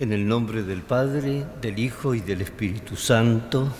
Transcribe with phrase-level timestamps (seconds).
[0.00, 3.70] En el nombre del Padre, del Hijo y del Espíritu Santo,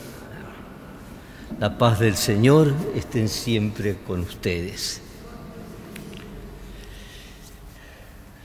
[1.59, 5.01] la paz del Señor estén siempre con ustedes.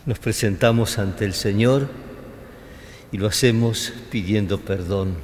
[0.06, 1.90] Nos presentamos ante el Señor
[3.12, 5.16] y lo hacemos pidiendo perdón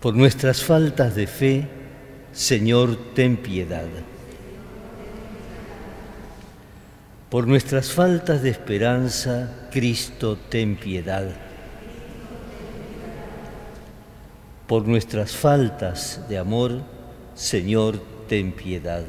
[0.00, 1.68] por nuestras faltas de fe.
[2.32, 3.88] Señor, ten piedad.
[7.34, 11.26] Por nuestras faltas de esperanza, Cristo, ten piedad.
[14.68, 16.82] Por nuestras faltas de amor,
[17.34, 19.02] Señor, ten piedad.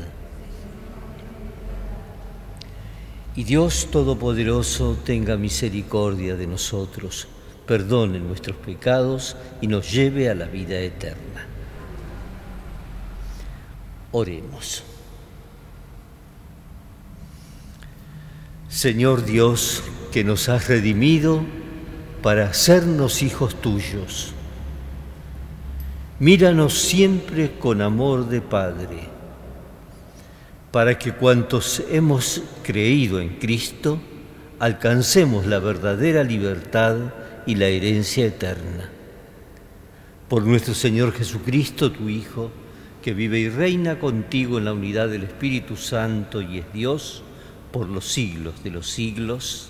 [3.35, 7.27] Y Dios Todopoderoso tenga misericordia de nosotros,
[7.67, 11.45] perdone nuestros pecados y nos lleve a la vida eterna.
[14.11, 14.94] Oremos.
[18.75, 21.45] Señor Dios, que nos has redimido
[22.21, 24.33] para hacernos hijos tuyos.
[26.19, 29.07] Míranos siempre con amor de Padre,
[30.71, 33.97] para que cuantos hemos creído en Cristo,
[34.59, 36.97] alcancemos la verdadera libertad
[37.45, 38.89] y la herencia eterna.
[40.27, 42.51] Por nuestro Señor Jesucristo, tu Hijo,
[43.01, 47.23] que vive y reina contigo en la unidad del Espíritu Santo y es Dios,
[47.75, 49.69] por los siglos de los siglos.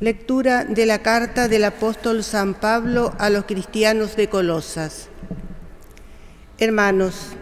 [0.00, 5.10] Lectura de la carta del apóstol San Pablo a los cristianos de Colosas.
[6.56, 7.36] Hermanos,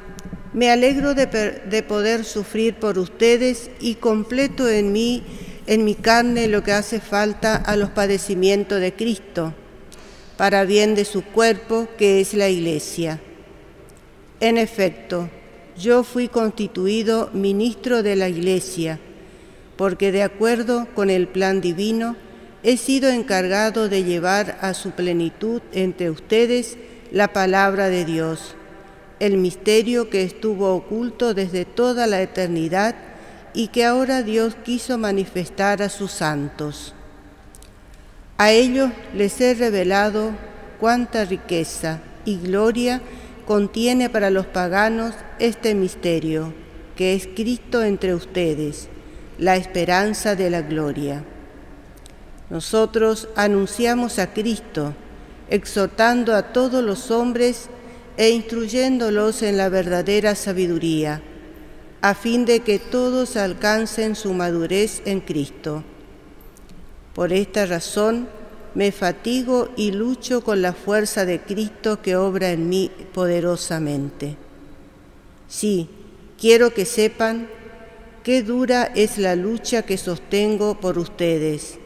[0.53, 5.23] me alegro de, poder sufrir por ustedes y completo en mí,
[5.67, 9.55] en mi carne, lo que hace falta a los padecimientos de Cristo,
[10.37, 13.21] para bien de su cuerpo, que es la Iglesia.
[14.41, 15.31] En efecto,
[15.79, 19.01] yo fui constituido ministro de la Iglesia,
[19.77, 22.15] porque de acuerdo con el plan divino,
[22.63, 26.77] he sido encargado de llevar a su plenitud entre ustedes
[27.11, 28.55] la palabra de Dios
[29.23, 32.97] el misterio que estuvo oculto desde toda la eternidad
[33.55, 36.93] y que ahora Dios quiso manifestar a sus santos.
[38.37, 40.33] A ellos les he revelado
[40.81, 43.01] cuánta riqueza y gloria
[43.47, 46.53] contiene para los paganos este misterio,
[46.97, 48.89] que es Cristo entre ustedes,
[49.39, 51.23] la esperanza de la gloria.
[52.51, 54.95] Nosotros anunciamos a Cristo,
[55.49, 57.69] exhortando a todos los hombres
[58.17, 61.23] e instruyéndolos en la verdadera sabiduría,
[62.01, 65.85] a fin de que todos alcancen su madurez en Cristo.
[67.15, 68.29] Por esta razón
[68.75, 74.37] me fatigo y lucho con la fuerza de Cristo que obra en mí poderosamente.
[75.49, 75.89] Sí,
[76.41, 77.49] quiero que sepan
[78.23, 81.79] qué dura es la lucha que sostengo por ustedes,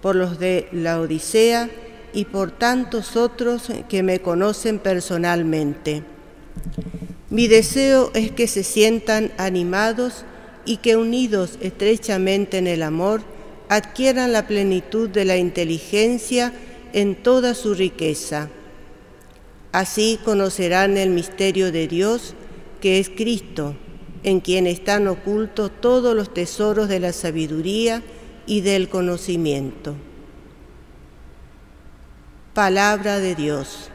[0.00, 1.68] por los de la Odisea,
[2.14, 6.04] y por tantos otros que me conocen personalmente.
[7.28, 10.24] Mi deseo es que se sientan animados
[10.64, 13.22] y que unidos estrechamente en el amor,
[13.68, 16.52] adquieran la plenitud de la inteligencia
[16.92, 18.48] en toda su riqueza.
[19.72, 22.34] Así conocerán el misterio de Dios,
[22.80, 23.74] que es Cristo,
[24.22, 28.02] en quien están ocultos todos los tesoros de la sabiduría
[28.46, 29.96] y del conocimiento.
[32.54, 33.90] Palabra de Dios.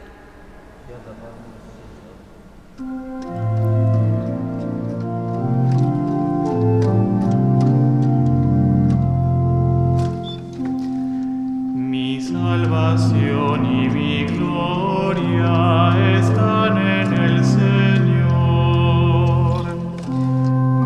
[11.74, 18.44] Mi salvación y mi gloria están en el Señor.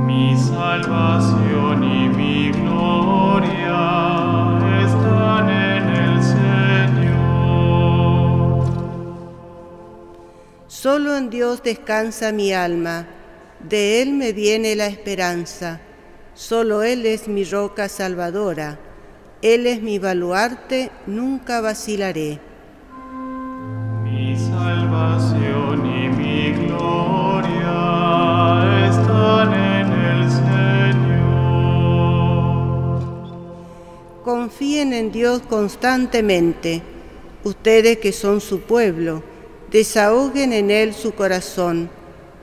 [0.06, 1.43] Mi salvación
[10.94, 13.08] Solo en Dios descansa mi alma,
[13.68, 15.80] de Él me viene la esperanza.
[16.34, 18.78] Solo Él es mi roca salvadora,
[19.42, 22.38] Él es mi baluarte, nunca vacilaré.
[24.04, 27.48] Mi salvación y mi gloria
[28.88, 31.32] están en el Señor.
[34.22, 36.82] Confíen en Dios constantemente,
[37.42, 39.33] ustedes que son su pueblo,
[39.74, 41.90] desahoguen en Él su corazón,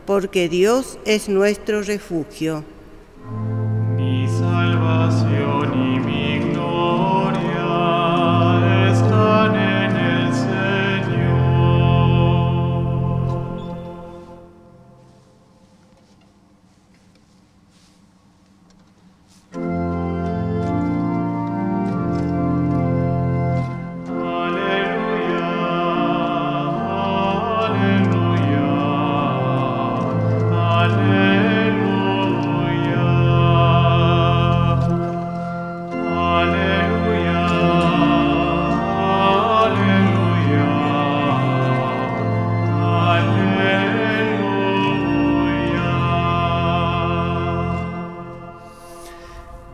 [0.05, 2.65] porque Dios es nuestro refugio.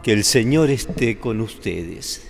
[0.08, 2.26] Que el Señor esté con ustedes.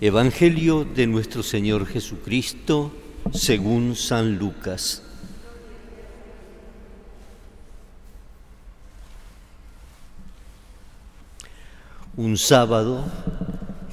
[0.00, 2.92] Evangelio de nuestro Señor Jesucristo
[3.32, 5.02] según San Lucas.
[12.16, 13.04] Un sábado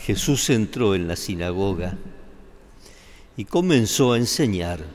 [0.02, 1.98] Jesús entró en la sinagoga
[3.38, 4.86] y comenzó a enseñar.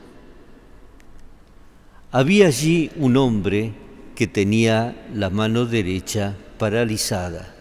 [2.13, 3.73] Había allí un hombre
[4.15, 7.55] que tenía la mano derecha paralizada.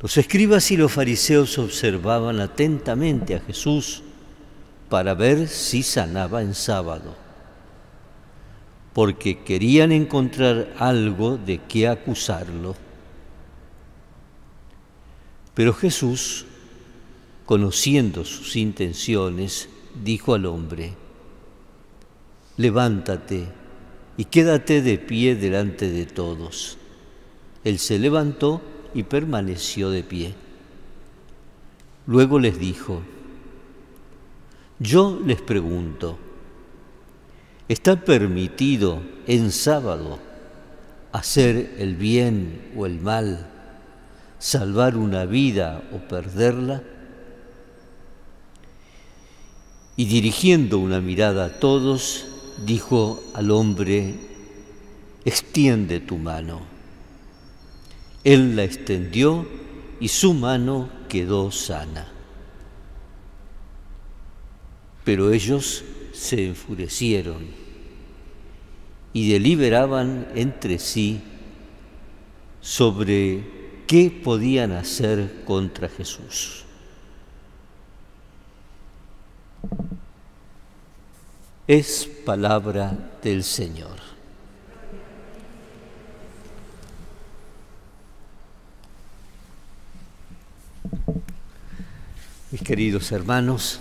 [0.00, 4.02] Los escribas y los fariseos observaban atentamente a Jesús
[4.88, 7.14] para ver si sanaba en sábado,
[8.94, 12.74] porque querían encontrar algo de qué acusarlo.
[15.52, 16.46] Pero Jesús,
[17.44, 19.68] conociendo sus intenciones,
[20.02, 20.94] dijo al hombre,
[22.56, 23.57] levántate
[24.18, 26.76] y quédate de pie delante de todos.
[27.62, 28.60] Él se levantó
[28.92, 30.34] y permaneció de pie.
[32.06, 33.00] Luego les dijo,
[34.80, 36.18] yo les pregunto,
[37.68, 40.18] ¿está permitido en sábado
[41.12, 43.46] hacer el bien o el mal,
[44.40, 46.82] salvar una vida o perderla?
[49.94, 52.27] Y dirigiendo una mirada a todos,
[52.64, 54.14] dijo al hombre,
[55.24, 56.60] extiende tu mano.
[58.24, 59.46] Él la extendió
[60.00, 62.08] y su mano quedó sana.
[65.04, 67.46] Pero ellos se enfurecieron
[69.12, 71.20] y deliberaban entre sí
[72.60, 73.42] sobre
[73.86, 76.64] qué podían hacer contra Jesús.
[81.68, 83.98] Es palabra del Señor.
[92.50, 93.80] Mis queridos hermanos,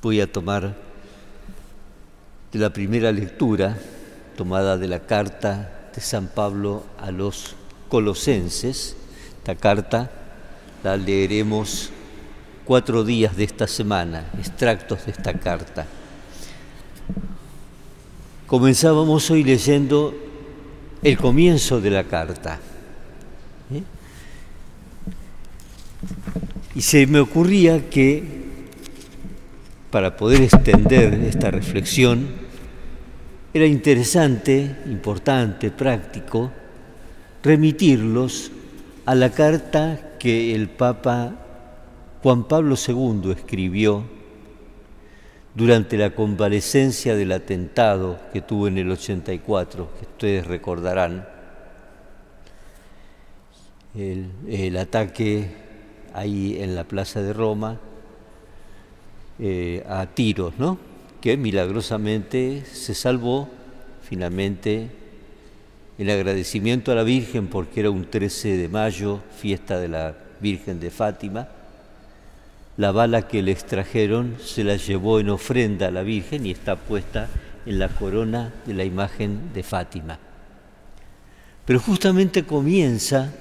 [0.00, 0.74] voy a tomar
[2.50, 3.76] de la primera lectura
[4.38, 7.56] tomada de la carta de San Pablo a los
[7.90, 8.96] colosenses.
[9.36, 10.10] Esta carta
[10.82, 11.90] la leeremos
[12.70, 15.86] cuatro días de esta semana, extractos de esta carta.
[18.46, 20.14] Comenzábamos hoy leyendo
[21.02, 22.60] el comienzo de la carta.
[23.74, 23.82] ¿eh?
[26.76, 28.22] Y se me ocurría que
[29.90, 32.28] para poder extender esta reflexión,
[33.52, 36.52] era interesante, importante, práctico,
[37.42, 38.52] remitirlos
[39.06, 41.48] a la carta que el Papa
[42.22, 44.04] Juan Pablo II escribió
[45.54, 51.26] durante la convalecencia del atentado que tuvo en el 84, que ustedes recordarán,
[53.94, 55.48] el, el ataque
[56.12, 57.80] ahí en la Plaza de Roma,
[59.38, 60.76] eh, a tiros, ¿no?
[61.22, 63.48] que milagrosamente se salvó
[64.02, 64.90] finalmente
[65.98, 70.80] en agradecimiento a la Virgen porque era un 13 de mayo, fiesta de la Virgen
[70.80, 71.48] de Fátima.
[72.80, 76.76] La bala que le extrajeron se la llevó en ofrenda a la Virgen y está
[76.76, 77.28] puesta
[77.66, 80.18] en la corona de la imagen de Fátima.
[81.66, 83.34] Pero justamente comienza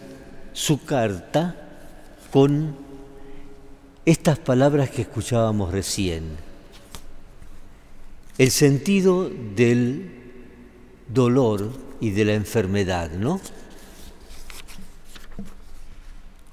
[0.51, 1.55] su carta
[2.33, 2.75] con
[4.05, 6.25] estas palabras que escuchábamos recién,
[8.37, 10.11] el sentido del
[11.07, 13.39] dolor y de la enfermedad, ¿no?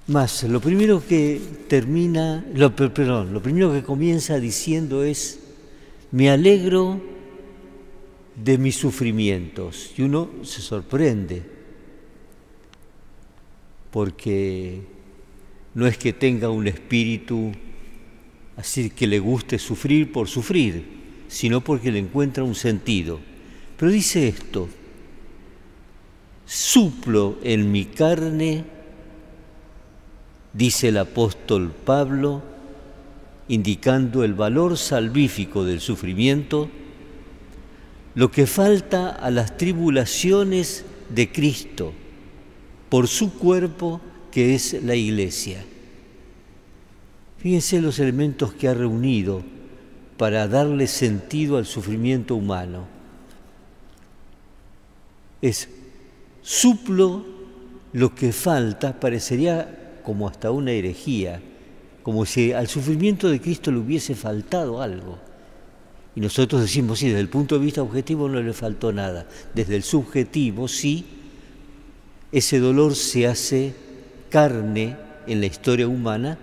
[0.09, 5.41] Más, lo primero que termina, lo, perdón, lo primero que comienza diciendo es,
[6.13, 7.01] me alegro
[8.37, 9.91] de mis sufrimientos.
[9.97, 11.43] Y uno se sorprende,
[13.91, 14.81] porque
[15.75, 17.51] no es que tenga un espíritu
[18.57, 20.85] así que le guste sufrir por sufrir,
[21.29, 23.19] sino porque le encuentra un sentido.
[23.77, 24.69] Pero dice esto,
[26.47, 28.76] suplo en mi carne,
[30.57, 32.43] dice el apóstol Pablo,
[33.49, 36.69] indicando el valor salvífico del sufrimiento,
[38.15, 41.93] lo que falta a las tribulaciones de Cristo
[42.89, 45.63] por su cuerpo que es la iglesia.
[47.39, 49.43] Fíjense los elementos que ha reunido
[50.17, 52.87] para darle sentido al sufrimiento humano.
[55.43, 55.69] Es
[56.41, 57.25] suplo
[57.93, 61.43] lo que falta, parecería como hasta una herejía,
[62.05, 65.19] como si al sufrimiento de Cristo le hubiese faltado algo.
[66.15, 69.27] Y nosotros decimos, sí, desde el punto de vista objetivo no le faltó nada.
[69.53, 71.05] Desde el subjetivo, sí,
[72.31, 73.75] ese dolor se hace
[74.31, 74.97] carne
[75.27, 76.39] en la historia humana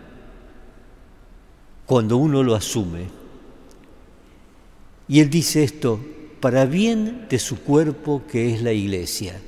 [1.85, 3.05] cuando uno lo asume.
[5.07, 6.01] Y él dice esto,
[6.41, 9.39] para bien de su cuerpo que es la iglesia.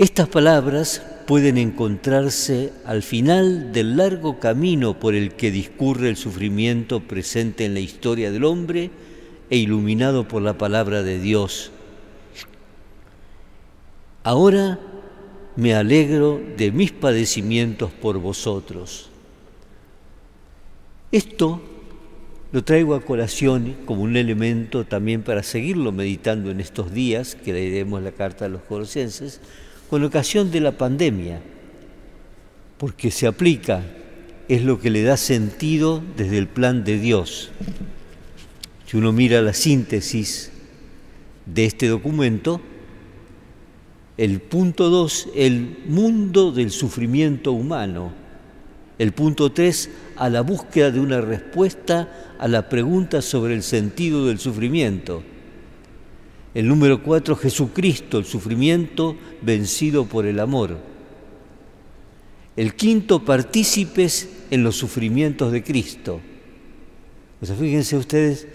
[0.00, 7.00] Estas palabras pueden encontrarse al final del largo camino por el que discurre el sufrimiento
[7.00, 8.90] presente en la historia del hombre
[9.50, 11.70] e iluminado por la palabra de Dios.
[14.22, 14.80] Ahora
[15.56, 19.10] me alegro de mis padecimientos por vosotros.
[21.12, 21.60] Esto
[22.52, 27.52] lo traigo a colación como un elemento también para seguirlo meditando en estos días, que
[27.52, 29.42] leeremos la carta a los colosenses,
[29.90, 31.40] con ocasión de la pandemia,
[32.78, 33.82] porque se aplica,
[34.48, 37.50] es lo que le da sentido desde el plan de Dios.
[38.86, 40.52] Si uno mira la síntesis
[41.44, 42.60] de este documento,
[44.16, 48.12] el punto 2, el mundo del sufrimiento humano.
[48.98, 54.26] El punto 3, a la búsqueda de una respuesta a la pregunta sobre el sentido
[54.26, 55.24] del sufrimiento.
[56.54, 60.78] El número cuatro, Jesucristo, el sufrimiento vencido por el amor.
[62.56, 66.20] El quinto, partícipes en los sufrimientos de Cristo.
[67.40, 68.48] O sea, fíjense ustedes,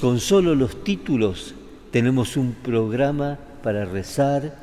[0.00, 1.54] con solo los títulos
[1.90, 4.56] tenemos un programa para rezar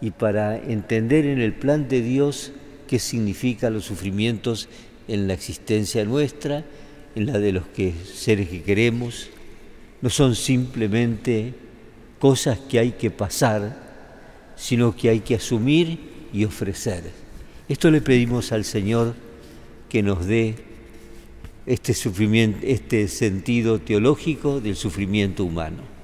[0.00, 2.52] y para entender en el plan de Dios
[2.86, 4.68] qué significan los sufrimientos
[5.08, 6.64] en la existencia nuestra,
[7.16, 9.28] en la de los que, seres que queremos.
[10.00, 11.54] No son simplemente
[12.18, 13.76] cosas que hay que pasar,
[14.56, 15.98] sino que hay que asumir
[16.32, 17.04] y ofrecer.
[17.68, 19.14] Esto le pedimos al Señor
[19.88, 20.56] que nos dé
[21.66, 25.97] este, sufrimiento, este sentido teológico del sufrimiento humano.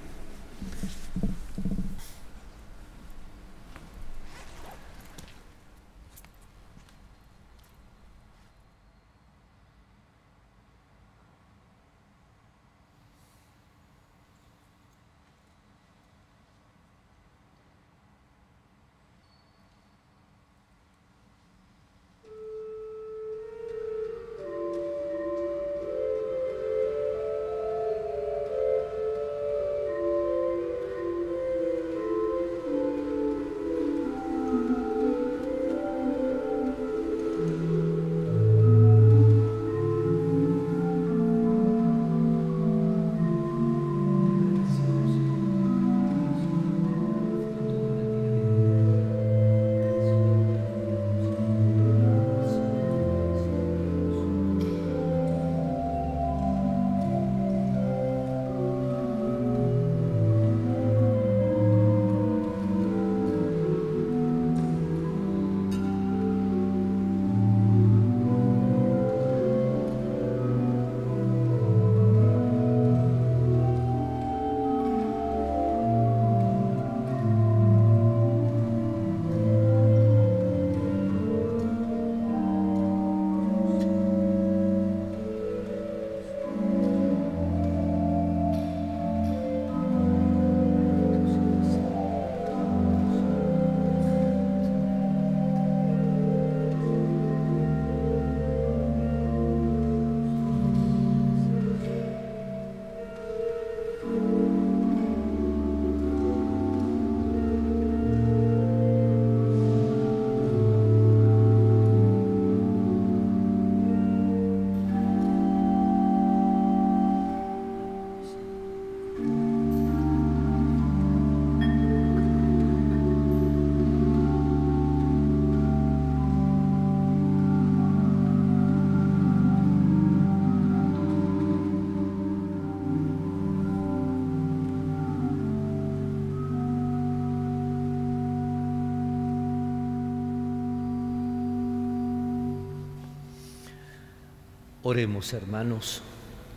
[144.95, 146.03] Oremos, hermanos,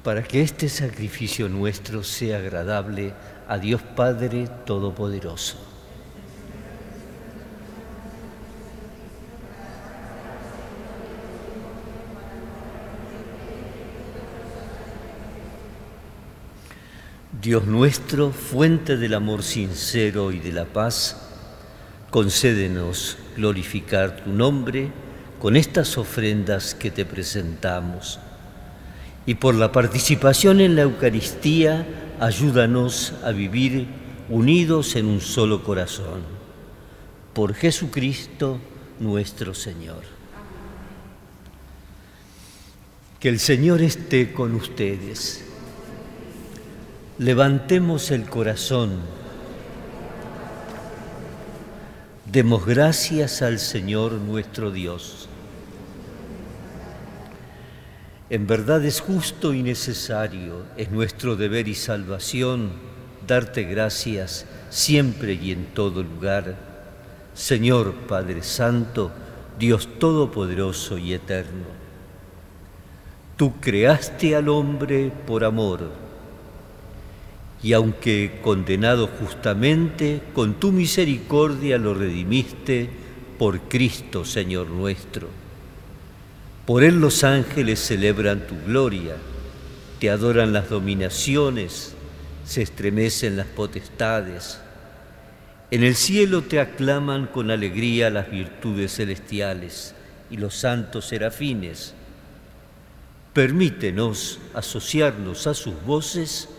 [0.03, 3.15] para que este sacrificio nuestro sea agradable
[3.47, 5.57] a Dios Padre Todopoderoso.
[17.41, 21.27] Dios nuestro, fuente del amor sincero y de la paz,
[22.11, 24.91] concédenos glorificar tu nombre
[25.39, 28.19] con estas ofrendas que te presentamos
[29.27, 31.85] y por la participación en la Eucaristía,
[32.21, 33.85] ayúdanos a vivir
[34.29, 36.21] unidos en un solo corazón.
[37.33, 38.57] Por Jesucristo
[39.01, 40.03] nuestro Señor.
[43.19, 45.43] Que el Señor esté con ustedes.
[47.17, 49.01] Levantemos el corazón.
[52.31, 55.27] Demos gracias al Señor nuestro Dios.
[58.29, 62.71] En verdad es justo y necesario, es nuestro deber y salvación
[63.25, 66.57] darte gracias siempre y en todo lugar,
[67.33, 69.11] Señor Padre Santo,
[69.57, 71.67] Dios Todopoderoso y Eterno.
[73.37, 75.89] Tú creaste al hombre por amor,
[77.63, 82.89] y aunque condenado justamente, con tu misericordia lo redimiste
[83.39, 85.46] por Cristo, Señor nuestro
[86.67, 89.15] por él los ángeles celebran tu gloria,
[90.01, 91.95] te adoran las dominaciones,
[92.43, 94.59] se estremecen las potestades.
[95.71, 99.95] En el cielo te aclaman con alegría las virtudes celestiales
[100.29, 101.93] y los santos serafines.
[103.31, 106.49] Permítenos asociarnos a sus voces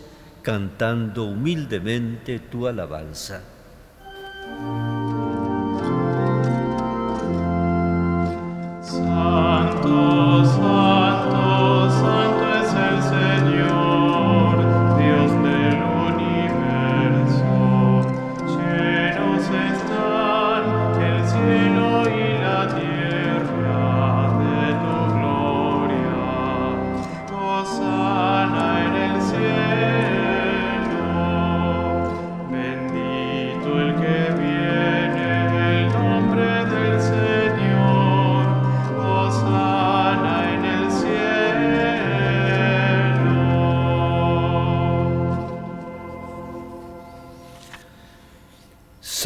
[0.41, 3.43] cantando humildemente tu alabanza.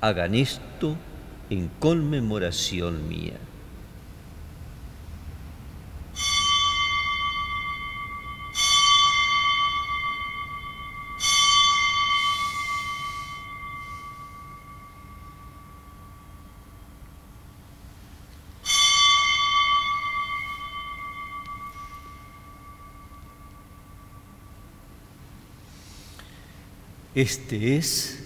[0.00, 0.96] hagan esto
[1.50, 3.38] en conmemoración mía.
[27.14, 28.25] Este es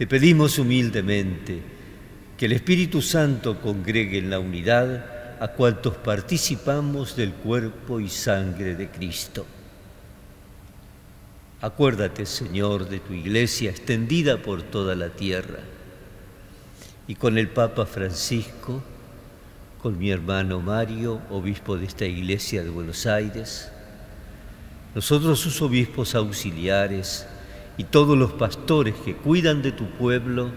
[0.00, 1.60] Te pedimos humildemente
[2.38, 8.76] que el Espíritu Santo congregue en la unidad a cuantos participamos del cuerpo y sangre
[8.76, 9.44] de Cristo.
[11.60, 15.58] Acuérdate, Señor, de tu iglesia extendida por toda la tierra.
[17.06, 18.82] Y con el Papa Francisco,
[19.82, 23.70] con mi hermano Mario, obispo de esta iglesia de Buenos Aires,
[24.94, 27.26] nosotros sus obispos auxiliares
[27.76, 30.50] y todos los pastores que cuidan de tu pueblo,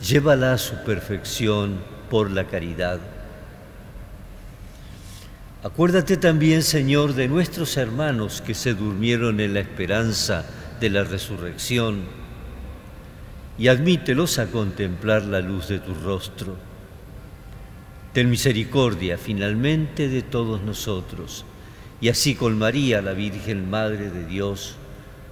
[0.00, 1.78] llévala a su perfección
[2.10, 3.00] por la caridad.
[5.64, 10.44] Acuérdate también, Señor, de nuestros hermanos que se durmieron en la esperanza
[10.80, 12.00] de la resurrección
[13.58, 16.56] y admítelos a contemplar la luz de tu rostro.
[18.12, 21.44] Ten misericordia finalmente de todos nosotros
[22.00, 24.74] y así con María, la Virgen Madre de Dios,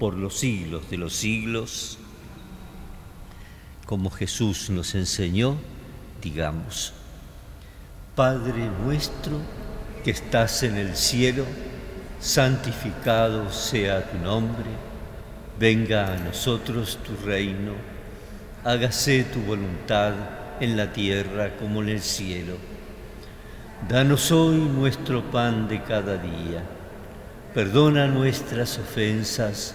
[0.00, 1.98] por los siglos de los siglos.
[3.84, 5.56] Como Jesús nos enseñó,
[6.22, 6.94] digamos,
[8.16, 9.36] Padre nuestro
[10.02, 11.44] que estás en el cielo,
[12.18, 14.70] santificado sea tu nombre,
[15.58, 17.74] venga a nosotros tu reino,
[18.64, 20.14] hágase tu voluntad
[20.60, 22.56] en la tierra como en el cielo.
[23.86, 26.64] Danos hoy nuestro pan de cada día
[27.54, 29.74] Perdona nuestras ofensas,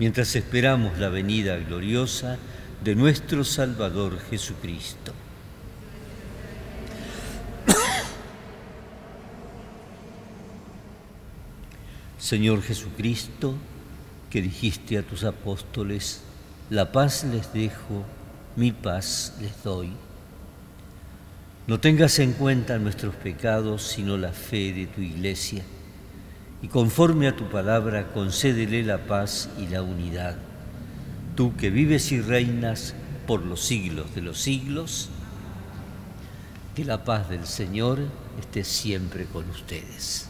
[0.00, 2.38] mientras esperamos la venida gloriosa
[2.82, 5.12] de nuestro Salvador Jesucristo.
[12.18, 13.54] Señor Jesucristo,
[14.30, 16.22] que dijiste a tus apóstoles,
[16.70, 18.06] la paz les dejo,
[18.56, 19.92] mi paz les doy.
[21.66, 25.62] No tengas en cuenta nuestros pecados, sino la fe de tu iglesia
[26.62, 30.36] y conforme a tu palabra concédele la paz y la unidad.
[31.36, 32.94] Tú que vives y reinas
[33.26, 35.08] por los siglos de los siglos,
[36.74, 37.98] que la paz del Señor
[38.38, 40.29] esté siempre con ustedes.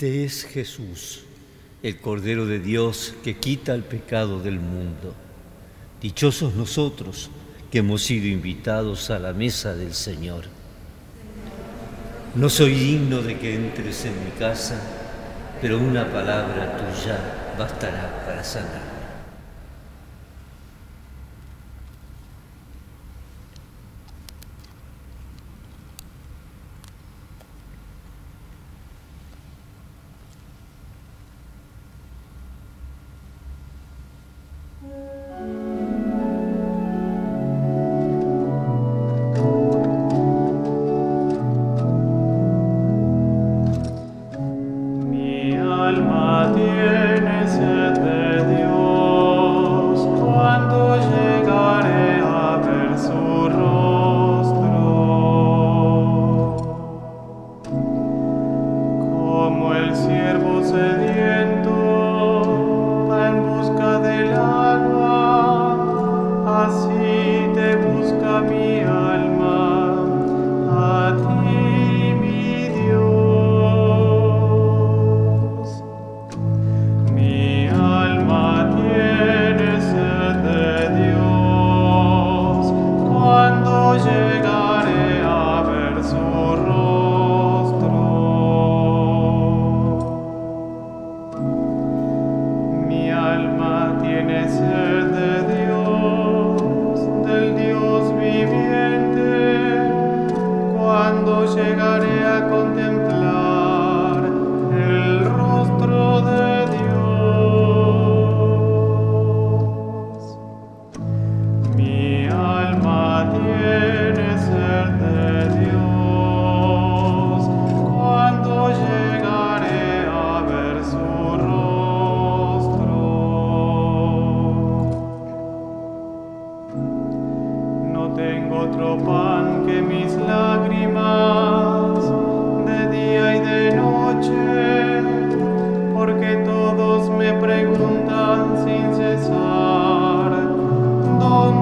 [0.00, 1.24] Este es Jesús,
[1.82, 5.14] el Cordero de Dios que quita el pecado del mundo.
[6.00, 7.28] Dichosos nosotros
[7.70, 10.44] que hemos sido invitados a la mesa del Señor.
[12.34, 14.80] No soy digno de que entres en mi casa,
[15.60, 17.18] pero una palabra tuya
[17.58, 18.99] bastará para sanar.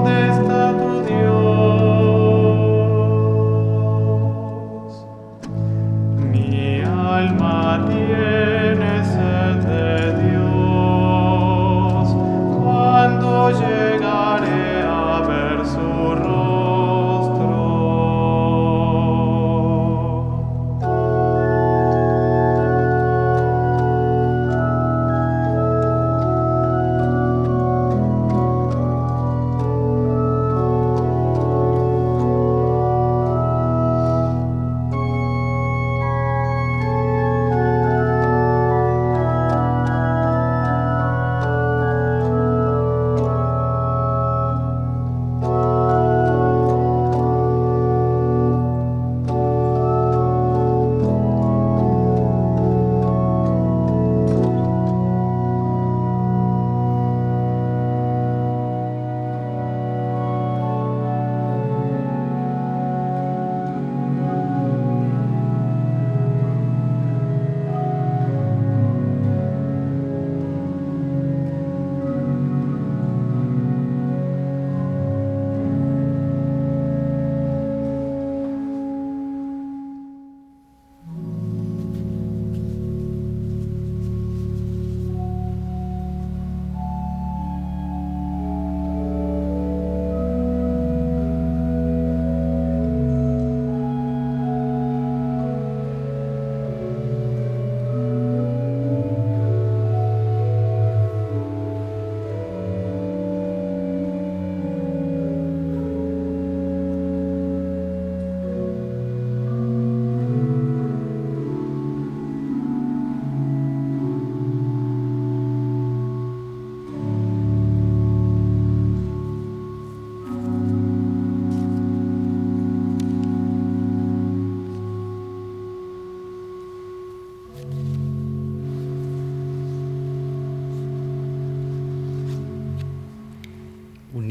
[0.09, 0.58] ¿Dónde está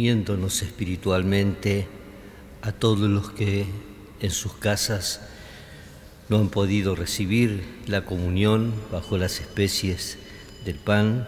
[0.07, 1.85] uniéndonos espiritualmente
[2.61, 3.65] a todos los que
[4.21, 5.19] en sus casas
[6.29, 10.17] no han podido recibir la comunión bajo las especies
[10.63, 11.27] del pan,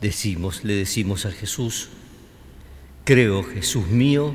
[0.00, 1.90] decimos, le decimos a Jesús,
[3.04, 4.34] creo Jesús mío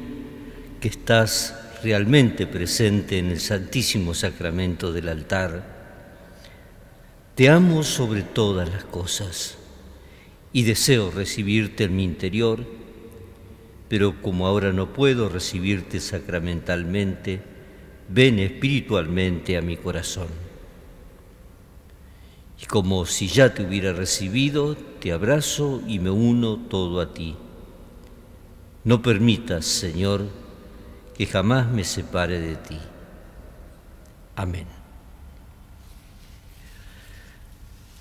[0.80, 5.66] que estás realmente presente en el santísimo sacramento del altar.
[7.34, 9.58] Te amo sobre todas las cosas
[10.52, 12.83] y deseo recibirte en mi interior,
[13.94, 17.44] pero como ahora no puedo recibirte sacramentalmente,
[18.10, 20.30] ven espiritualmente a mi corazón.
[22.60, 27.36] Y como si ya te hubiera recibido, te abrazo y me uno todo a ti.
[28.84, 30.26] No permitas, Señor,
[31.16, 32.80] que jamás me separe de ti.
[34.36, 34.66] Amén.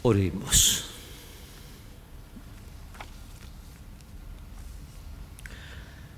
[0.01, 0.92] Oremos.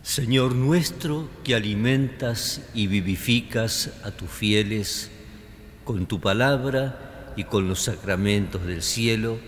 [0.04, 5.10] Señor nuestro, que alimentas y vivificas a tus fieles
[5.82, 9.38] con tu palabra y con los sacramentos del cielo,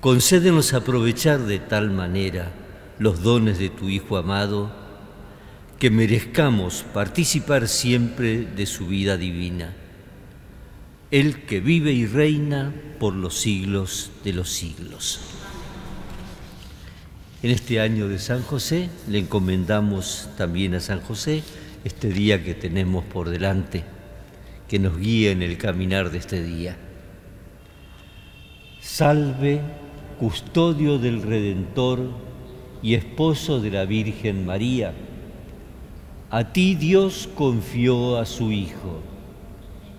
[0.00, 2.52] concédenos aprovechar de tal manera
[2.98, 4.72] los dones de tu Hijo amado,
[5.78, 9.74] que merezcamos participar siempre de su vida divina.
[11.10, 15.43] El que vive y reina por los siglos de los siglos.
[17.44, 21.42] En este año de San José le encomendamos también a San José
[21.84, 23.84] este día que tenemos por delante,
[24.66, 26.74] que nos guíe en el caminar de este día.
[28.80, 29.60] Salve,
[30.18, 32.12] custodio del Redentor
[32.82, 34.94] y esposo de la Virgen María.
[36.30, 39.02] A ti Dios confió a su Hijo.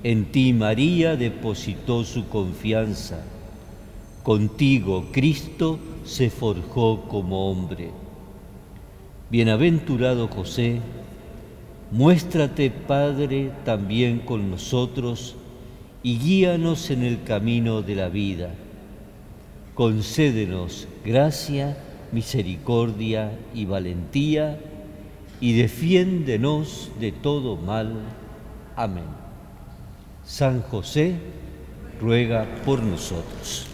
[0.01, 3.23] En ti María depositó su confianza.
[4.26, 7.92] Contigo Cristo se forjó como hombre.
[9.30, 10.82] Bienaventurado José,
[11.92, 15.36] Muéstrate, Padre, también con nosotros
[16.02, 18.50] y guíanos en el camino de la vida.
[19.76, 21.78] Concédenos gracia,
[22.12, 24.60] misericordia y valentía
[25.40, 27.94] y defiéndenos de todo mal.
[28.76, 29.06] Amén.
[30.26, 31.14] San José,
[32.02, 33.68] ruega por nosotros.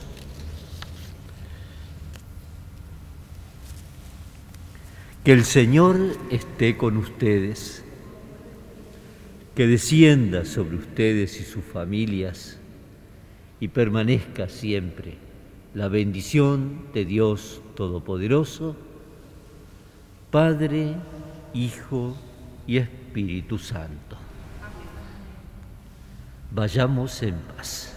[5.23, 5.97] Que el Señor
[6.31, 7.84] esté con ustedes,
[9.53, 12.57] que descienda sobre ustedes y sus familias
[13.60, 15.17] y permanezca siempre
[15.75, 18.75] la bendición de Dios Todopoderoso,
[20.31, 20.95] Padre,
[21.53, 22.17] Hijo
[22.65, 24.17] y Espíritu Santo.
[26.49, 27.95] Vayamos en paz.